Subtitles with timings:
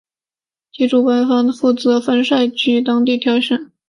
[0.77, 3.69] 由主办方负责在分赛区当地挑选。